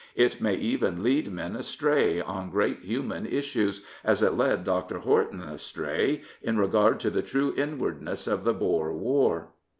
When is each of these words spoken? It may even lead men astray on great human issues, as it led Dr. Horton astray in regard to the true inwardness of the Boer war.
It 0.15 0.41
may 0.41 0.55
even 0.55 1.03
lead 1.03 1.31
men 1.31 1.55
astray 1.55 2.19
on 2.21 2.49
great 2.49 2.79
human 2.79 3.27
issues, 3.27 3.85
as 4.03 4.23
it 4.23 4.33
led 4.33 4.63
Dr. 4.63 4.97
Horton 4.97 5.43
astray 5.43 6.23
in 6.41 6.57
regard 6.57 6.99
to 7.01 7.11
the 7.11 7.21
true 7.21 7.53
inwardness 7.55 8.25
of 8.25 8.43
the 8.43 8.53
Boer 8.55 8.91
war. 8.93 9.49